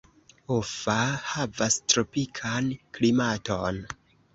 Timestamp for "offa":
0.55-0.95